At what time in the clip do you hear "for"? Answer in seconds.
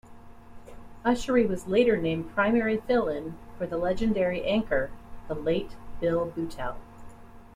3.59-3.67